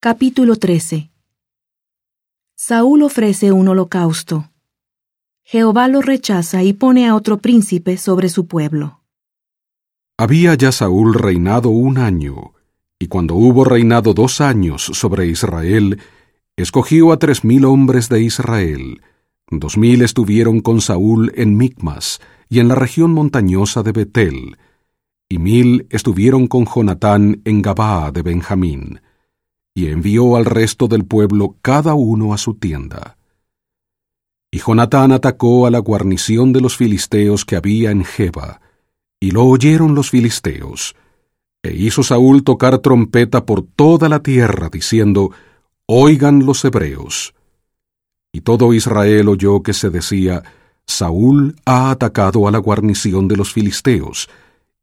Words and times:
Capítulo 0.00 0.54
13 0.54 1.10
Saúl 2.54 3.02
ofrece 3.02 3.50
un 3.50 3.66
holocausto. 3.66 4.48
Jehová 5.42 5.88
lo 5.88 6.02
rechaza 6.02 6.62
y 6.62 6.72
pone 6.72 7.08
a 7.08 7.16
otro 7.16 7.38
príncipe 7.38 7.96
sobre 7.96 8.28
su 8.28 8.46
pueblo. 8.46 9.00
Había 10.16 10.54
ya 10.54 10.70
Saúl 10.70 11.14
reinado 11.14 11.70
un 11.70 11.98
año, 11.98 12.52
y 13.00 13.08
cuando 13.08 13.34
hubo 13.34 13.64
reinado 13.64 14.14
dos 14.14 14.40
años 14.40 14.84
sobre 14.84 15.26
Israel, 15.26 15.98
escogió 16.54 17.10
a 17.10 17.18
tres 17.18 17.42
mil 17.42 17.64
hombres 17.64 18.08
de 18.08 18.22
Israel. 18.22 19.02
Dos 19.50 19.76
mil 19.76 20.02
estuvieron 20.02 20.60
con 20.60 20.80
Saúl 20.80 21.32
en 21.34 21.56
Micmas 21.56 22.20
y 22.48 22.60
en 22.60 22.68
la 22.68 22.76
región 22.76 23.12
montañosa 23.14 23.82
de 23.82 23.90
Betel, 23.90 24.58
y 25.28 25.40
mil 25.40 25.88
estuvieron 25.90 26.46
con 26.46 26.66
Jonatán 26.66 27.42
en 27.44 27.62
Gabaa 27.62 28.12
de 28.12 28.22
Benjamín 28.22 29.00
y 29.78 29.86
envió 29.86 30.34
al 30.34 30.44
resto 30.44 30.88
del 30.88 31.04
pueblo 31.04 31.54
cada 31.62 31.94
uno 31.94 32.34
a 32.34 32.38
su 32.38 32.54
tienda. 32.54 33.16
Y 34.50 34.58
Jonatán 34.58 35.12
atacó 35.12 35.68
a 35.68 35.70
la 35.70 35.78
guarnición 35.78 36.52
de 36.52 36.60
los 36.60 36.76
filisteos 36.76 37.44
que 37.44 37.54
había 37.54 37.92
en 37.92 38.04
Jeba, 38.04 38.60
y 39.20 39.30
lo 39.30 39.44
oyeron 39.44 39.94
los 39.94 40.10
filisteos. 40.10 40.96
E 41.62 41.76
hizo 41.76 42.02
Saúl 42.02 42.42
tocar 42.42 42.78
trompeta 42.78 43.46
por 43.46 43.62
toda 43.62 44.08
la 44.08 44.20
tierra, 44.20 44.68
diciendo, 44.68 45.30
Oigan 45.86 46.44
los 46.44 46.64
hebreos. 46.64 47.32
Y 48.32 48.40
todo 48.40 48.74
Israel 48.74 49.28
oyó 49.28 49.62
que 49.62 49.74
se 49.74 49.90
decía, 49.90 50.42
Saúl 50.86 51.54
ha 51.64 51.92
atacado 51.92 52.48
a 52.48 52.50
la 52.50 52.58
guarnición 52.58 53.28
de 53.28 53.36
los 53.36 53.52
filisteos, 53.52 54.28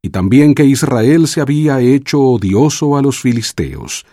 y 0.02 0.12
también 0.12 0.56
que 0.56 0.64
Israel 0.64 1.28
se 1.28 1.42
había 1.42 1.82
hecho 1.82 2.22
odioso 2.22 2.96
a 2.96 3.02
los 3.02 3.20
filisteos 3.20 4.06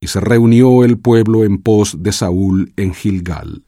y 0.00 0.08
se 0.08 0.20
reunió 0.20 0.84
el 0.84 0.98
pueblo 0.98 1.44
en 1.44 1.58
pos 1.58 2.02
de 2.02 2.12
Saúl 2.12 2.72
en 2.76 2.94
Gilgal. 2.94 3.64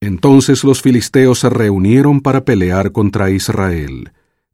Entonces 0.00 0.64
los 0.64 0.82
filisteos 0.82 1.38
se 1.40 1.48
reunieron 1.48 2.20
para 2.20 2.44
pelear 2.44 2.92
contra 2.92 3.30
Israel, 3.30 4.12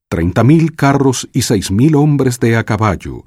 treinta 0.09 0.45
mil 0.45 0.77
carros 0.77 1.29
y 1.33 1.43
seis 1.43 1.71
mil 1.71 1.97
hombres 1.97 2.39
de 2.39 2.57
a 2.57 2.65
caballo, 2.65 3.25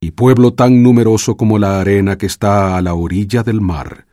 y 0.00 0.10
pueblo 0.10 0.52
tan 0.52 0.82
numeroso 0.82 1.36
como 1.36 1.58
la 1.58 1.80
arena 1.80 2.18
que 2.18 2.26
está 2.26 2.76
a 2.76 2.82
la 2.82 2.92
orilla 2.92 3.42
del 3.42 3.62
mar. 3.62 4.06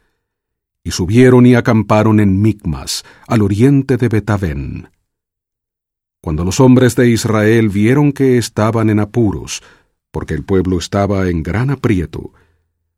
Y 0.83 0.91
subieron 0.91 1.45
y 1.45 1.55
acamparon 1.55 2.21
en 2.21 2.41
Micmas, 2.41 3.03
al 3.27 3.41
oriente 3.41 3.97
de 3.97 4.07
Betavén. 4.07 4.89
Cuando 6.21 6.45
los 6.45 6.59
hombres 6.59 6.95
de 6.95 7.09
Israel 7.09 7.69
vieron 7.69 8.13
que 8.13 8.37
estaban 8.37 8.89
en 8.89 8.99
apuros, 8.99 9.61
porque 10.11 10.33
el 10.33 10.43
pueblo 10.43 10.77
estaba 10.77 11.29
en 11.29 11.41
gran 11.41 11.69
aprieto. 11.69 12.33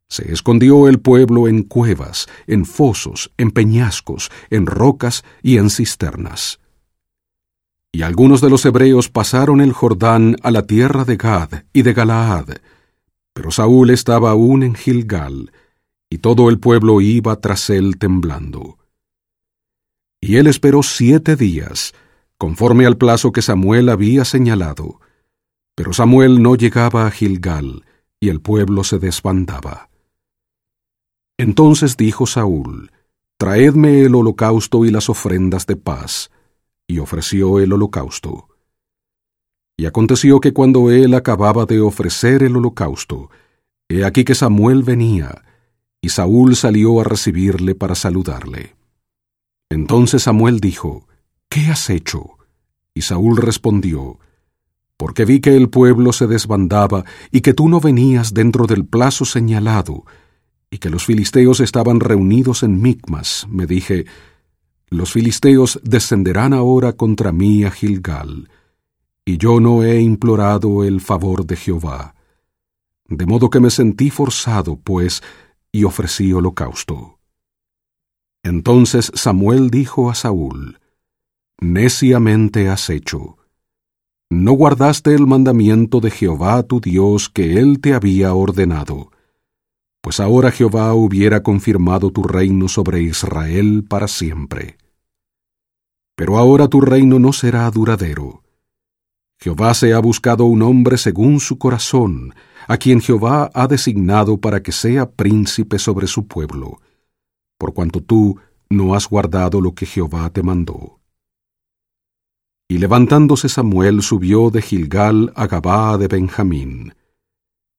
Se 0.10 0.32
escondió 0.32 0.88
el 0.88 1.00
pueblo 1.00 1.48
en 1.48 1.64
cuevas, 1.64 2.28
en 2.46 2.66
fosos, 2.66 3.32
en 3.38 3.52
peñascos, 3.52 4.32
en 4.50 4.66
rocas 4.66 5.24
y 5.42 5.58
en 5.58 5.70
cisternas. 5.70 6.60
Y 7.92 8.02
algunos 8.02 8.42
de 8.42 8.50
los 8.50 8.66
hebreos 8.66 9.10
pasaron 9.10 9.62
el 9.62 9.72
Jordán 9.72 10.36
a 10.42 10.52
la 10.52 10.66
tierra 10.66 11.06
de 11.06 11.16
Gad 11.16 11.64
y 11.74 11.84
de 11.84 11.94
Galaad, 11.94 12.48
pero 13.34 13.52
Saúl 13.52 13.92
estaba 13.92 14.32
aún 14.32 14.64
en 14.64 14.76
Gilgal, 14.76 15.52
y 16.10 16.20
todo 16.20 16.50
el 16.50 16.60
pueblo 16.60 17.02
iba 17.02 17.36
tras 17.40 17.70
él 17.70 17.98
temblando. 17.98 18.78
Y 20.22 20.38
él 20.38 20.48
esperó 20.48 20.84
siete 20.84 21.36
días, 21.36 21.94
conforme 22.38 22.86
al 22.86 22.98
plazo 22.98 23.32
que 23.32 23.42
Samuel 23.42 23.90
había 23.90 24.26
señalado, 24.26 25.00
pero 25.76 25.94
Samuel 25.94 26.42
no 26.42 26.56
llegaba 26.56 27.08
a 27.08 27.12
Gilgal, 27.12 27.86
y 28.20 28.30
el 28.30 28.42
pueblo 28.42 28.84
se 28.84 29.00
desbandaba. 29.00 29.90
Entonces 31.38 31.98
dijo 31.98 32.26
Saúl, 32.26 32.92
Traedme 33.38 34.02
el 34.02 34.16
holocausto 34.16 34.86
y 34.86 34.92
las 34.92 35.10
ofrendas 35.10 35.66
de 35.66 35.76
paz, 35.76 36.32
y 36.88 37.00
ofreció 37.00 37.60
el 37.60 37.74
holocausto. 37.74 38.48
Y 39.76 39.86
aconteció 39.86 40.40
que 40.40 40.54
cuando 40.54 40.92
él 40.92 41.14
acababa 41.14 41.66
de 41.66 41.82
ofrecer 41.82 42.44
el 42.44 42.56
holocausto, 42.56 43.30
he 43.90 44.06
aquí 44.06 44.24
que 44.24 44.36
Samuel 44.36 44.84
venía, 44.84 45.44
y 46.02 46.10
Saúl 46.10 46.56
salió 46.56 47.02
a 47.02 47.04
recibirle 47.04 47.76
para 47.76 47.96
saludarle. 47.96 48.76
Entonces 49.70 50.24
Samuel 50.24 50.60
dijo, 50.60 51.08
¿Qué 51.50 51.68
has 51.68 51.90
hecho? 51.90 52.38
Y 52.94 53.02
Saúl 53.02 53.38
respondió, 53.38 54.20
porque 54.98 55.26
vi 55.26 55.40
que 55.40 55.56
el 55.56 55.70
pueblo 55.70 56.14
se 56.14 56.28
desbandaba 56.28 57.04
y 57.32 57.42
que 57.42 57.54
tú 57.54 57.70
no 57.70 57.80
venías 57.80 58.34
dentro 58.34 58.68
del 58.68 58.86
plazo 58.86 59.26
señalado, 59.26 60.06
y 60.70 60.80
que 60.80 60.90
los 60.90 61.06
filisteos 61.06 61.60
estaban 61.60 62.00
reunidos 62.00 62.64
en 62.64 62.82
Micmas, 62.82 63.46
me 63.50 63.68
dije, 63.68 64.06
los 64.90 65.12
filisteos 65.12 65.80
descenderán 65.84 66.54
ahora 66.54 66.94
contra 66.94 67.32
mí 67.32 67.64
a 67.64 67.72
Gilgal, 67.72 68.50
y 69.26 69.38
yo 69.38 69.60
no 69.60 69.84
he 69.84 70.02
implorado 70.02 70.84
el 70.84 71.02
favor 71.02 71.46
de 71.46 71.56
Jehová. 71.56 72.16
De 73.08 73.26
modo 73.26 73.50
que 73.50 73.60
me 73.60 73.70
sentí 73.70 74.10
forzado, 74.10 74.76
pues, 74.78 75.22
y 75.72 75.84
ofrecí 75.84 76.34
holocausto. 76.34 77.20
Entonces 78.44 79.12
Samuel 79.16 79.70
dijo 79.70 80.10
a 80.10 80.16
Saúl, 80.16 80.80
Neciamente 81.60 82.68
has 82.70 82.90
hecho, 82.90 83.38
no 84.34 84.54
guardaste 84.54 85.14
el 85.14 85.28
mandamiento 85.28 86.00
de 86.00 86.10
Jehová 86.10 86.64
tu 86.64 86.82
Dios 86.82 87.30
que 87.30 87.60
él 87.60 87.80
te 87.80 87.94
había 87.94 88.34
ordenado. 88.34 89.12
Pues 90.02 90.20
ahora 90.20 90.52
Jehová 90.52 90.94
hubiera 90.94 91.44
confirmado 91.44 92.10
tu 92.10 92.24
reino 92.24 92.68
sobre 92.68 93.02
Israel 93.02 93.86
para 93.88 94.08
siempre. 94.08 94.78
Pero 96.16 96.38
ahora 96.38 96.68
tu 96.68 96.82
reino 96.82 97.20
no 97.20 97.32
será 97.34 97.70
duradero. 97.70 98.44
Jehová 99.40 99.74
se 99.74 99.94
ha 99.94 100.00
buscado 100.00 100.46
un 100.46 100.62
hombre 100.62 100.98
según 100.98 101.40
su 101.40 101.58
corazón, 101.58 102.34
a 102.68 102.78
quien 102.78 103.02
Jehová 103.02 103.52
ha 103.54 103.68
designado 103.68 104.38
para 104.38 104.64
que 104.64 104.72
sea 104.72 105.12
príncipe 105.12 105.80
sobre 105.80 106.08
su 106.08 106.28
pueblo, 106.28 106.80
por 107.58 107.74
cuanto 107.74 108.02
tú 108.02 108.40
no 108.70 108.96
has 108.96 109.08
guardado 109.08 109.62
lo 109.62 109.74
que 109.74 109.86
Jehová 109.86 110.30
te 110.30 110.44
mandó. 110.44 111.03
Y 112.68 112.78
levantándose 112.78 113.50
Samuel 113.50 114.02
subió 114.02 114.50
de 114.50 114.62
Gilgal 114.62 115.32
a 115.36 115.48
Gabaa 115.48 115.98
de 115.98 116.08
Benjamín. 116.08 116.94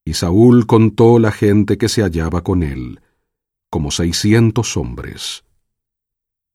Y 0.04 0.14
Saúl 0.14 0.66
contó 0.66 1.18
la 1.18 1.32
gente 1.32 1.78
que 1.78 1.88
se 1.88 2.02
hallaba 2.02 2.42
con 2.42 2.62
él, 2.62 3.00
como 3.70 3.90
seiscientos 3.90 4.76
hombres. 4.76 5.44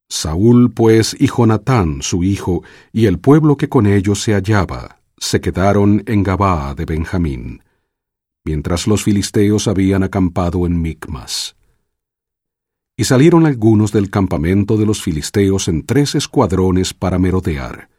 Saúl, 0.07 0.71
pues, 0.71 1.15
y 1.19 1.27
Jonatán, 1.27 2.01
su 2.01 2.23
hijo, 2.23 2.63
y 2.91 3.07
el 3.07 3.19
pueblo 3.19 3.57
que 3.57 3.69
con 3.69 3.87
ellos 3.87 4.21
se 4.21 4.33
hallaba, 4.33 5.01
se 5.17 5.41
quedaron 5.41 6.03
en 6.05 6.23
Gabaa 6.23 6.75
de 6.75 6.85
Benjamín, 6.85 7.63
mientras 8.45 8.87
los 8.87 9.03
filisteos 9.03 9.67
habían 9.67 10.03
acampado 10.03 10.65
en 10.65 10.81
Micmas. 10.81 11.55
Y 12.95 13.05
salieron 13.05 13.45
algunos 13.45 13.91
del 13.91 14.09
campamento 14.09 14.77
de 14.77 14.85
los 14.85 15.01
filisteos 15.01 15.67
en 15.67 15.85
tres 15.85 16.15
escuadrones 16.15 16.93
para 16.93 17.17
merodear 17.17 17.89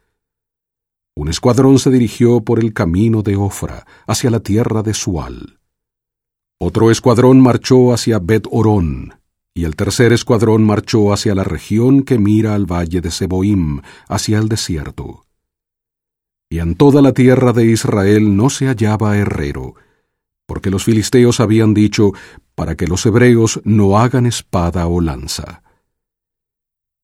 un 1.21 1.29
escuadrón 1.29 1.77
se 1.77 1.91
dirigió 1.91 2.41
por 2.41 2.57
el 2.57 2.73
camino 2.73 3.21
de 3.21 3.35
Ofra 3.35 3.85
hacia 4.07 4.31
la 4.31 4.39
tierra 4.39 4.81
de 4.81 4.95
Sual. 4.95 5.59
Otro 6.59 6.89
escuadrón 6.89 7.39
marchó 7.39 7.93
hacia 7.93 8.17
Bet 8.17 8.47
Orón, 8.49 9.13
y 9.53 9.65
el 9.65 9.75
tercer 9.75 10.13
escuadrón 10.13 10.63
marchó 10.63 11.13
hacia 11.13 11.35
la 11.35 11.43
región 11.43 12.01
que 12.01 12.17
mira 12.17 12.55
al 12.55 12.65
valle 12.65 13.01
de 13.01 13.11
Seboim, 13.11 13.81
hacia 14.09 14.39
el 14.39 14.49
desierto. 14.49 15.27
Y 16.49 16.57
en 16.57 16.73
toda 16.73 17.03
la 17.03 17.13
tierra 17.13 17.53
de 17.53 17.65
Israel 17.67 18.35
no 18.35 18.49
se 18.49 18.65
hallaba 18.65 19.15
herrero, 19.15 19.75
porque 20.47 20.71
los 20.71 20.85
filisteos 20.85 21.39
habían 21.39 21.75
dicho, 21.75 22.13
para 22.55 22.75
que 22.75 22.87
los 22.87 23.05
hebreos 23.05 23.61
no 23.63 23.99
hagan 23.99 24.25
espada 24.25 24.87
o 24.87 24.99
lanza. 25.01 25.61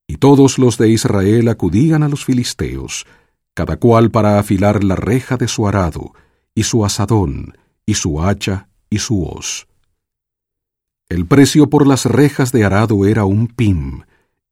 Y 0.08 0.18
todos 0.18 0.58
los 0.58 0.80
de 0.80 0.90
Israel 0.90 1.50
acudían 1.50 2.02
a 2.02 2.10
los 2.10 2.26
filisteos, 2.26 3.06
cada 3.58 3.78
cual 3.78 4.12
para 4.12 4.38
afilar 4.38 4.84
la 4.84 4.96
reja 4.96 5.36
de 5.36 5.48
su 5.48 5.68
arado, 5.68 6.14
y 6.54 6.62
su 6.62 6.86
asadón, 6.86 7.58
y 7.88 7.96
su 7.96 8.22
hacha, 8.22 8.70
y 8.88 9.00
su 9.00 9.24
hoz. 9.24 9.66
El 11.10 11.26
precio 11.26 11.68
por 11.68 11.88
las 11.88 12.06
rejas 12.06 12.52
de 12.52 12.64
arado 12.64 13.08
era 13.08 13.26
un 13.26 13.48
pim, 13.48 14.04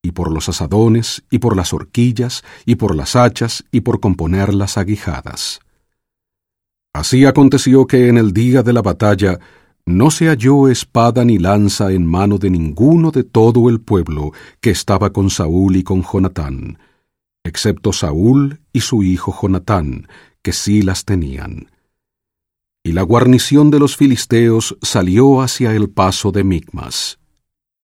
y 0.01 0.09
por 0.13 0.31
los 0.31 0.49
asadones, 0.49 1.23
y 1.29 1.37
por 1.37 1.55
las 1.55 1.71
horquillas, 1.71 2.43
y 2.65 2.77
por 2.77 2.95
las 2.95 3.15
hachas, 3.15 3.63
y 3.71 3.81
por 3.81 3.99
componer 3.99 4.55
las 4.55 4.75
aguijadas. 4.75 5.59
Así 6.91 7.25
aconteció 7.25 7.85
que 7.85 8.07
en 8.07 8.17
el 8.17 8.33
día 8.33 8.63
de 8.63 8.73
la 8.73 8.81
batalla 8.81 9.39
no 9.85 10.09
se 10.09 10.29
halló 10.29 10.67
espada 10.67 11.23
ni 11.23 11.37
lanza 11.37 11.91
en 11.91 12.07
mano 12.07 12.39
de 12.39 12.49
ninguno 12.49 13.11
de 13.11 13.23
todo 13.23 13.69
el 13.69 13.81
pueblo 13.81 14.31
que 14.61 14.71
estaba 14.71 15.13
con 15.13 15.29
Saúl 15.29 15.75
y 15.75 15.83
con 15.83 16.01
Jonatán, 16.01 16.79
excepto 17.43 17.93
Saúl 17.93 18.64
y 18.75 18.81
su 18.81 19.03
hijo 19.03 19.33
Jonatán, 19.41 20.09
que 20.41 20.51
sí 20.51 20.81
las 20.81 21.05
tenían. 21.05 21.71
Y 22.83 22.91
la 22.91 23.03
guarnición 23.03 23.71
de 23.71 23.79
los 23.79 23.95
filisteos 23.95 24.77
salió 24.81 25.41
hacia 25.41 25.73
el 25.73 25.89
paso 25.89 26.33
de 26.33 26.43
Micmas. 26.43 27.17